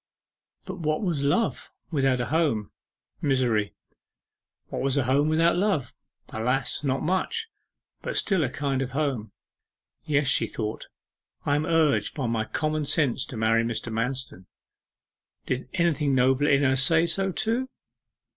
But 0.65 0.79
what 0.79 1.03
was 1.03 1.23
love 1.23 1.71
without 1.91 2.19
a 2.19 2.25
home? 2.25 2.71
Misery. 3.21 3.75
What 4.69 4.81
was 4.81 4.97
a 4.97 5.03
home 5.03 5.29
without 5.29 5.55
love? 5.55 5.93
Alas, 6.29 6.83
not 6.83 7.03
much; 7.03 7.49
but 8.01 8.17
still 8.17 8.43
a 8.43 8.49
kind 8.49 8.81
of 8.81 8.93
home. 8.97 9.31
'Yes,' 10.03 10.25
she 10.25 10.47
thought, 10.47 10.87
'I 11.45 11.55
am 11.57 11.65
urged 11.67 12.15
by 12.15 12.25
my 12.25 12.45
common 12.45 12.87
sense 12.87 13.27
to 13.27 13.37
marry 13.37 13.63
Mr. 13.63 13.93
Manston.' 13.93 14.47
Did 15.45 15.69
anything 15.75 16.15
nobler 16.15 16.49
in 16.49 16.63
her 16.63 16.75
say 16.75 17.05
so 17.05 17.31
too? 17.31 17.69